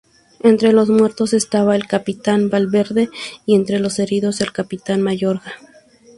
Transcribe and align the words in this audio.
Entre 0.39 0.73
los 0.73 0.89
muertos 0.89 1.31
estaba 1.31 1.75
el 1.75 1.85
capitán 1.85 2.49
Valverde 2.49 3.11
y 3.45 3.53
entre 3.53 3.77
los 3.79 3.99
heridos 3.99 4.41
el 4.41 4.51
capitán 4.51 4.99
Mayorga. 5.03 5.53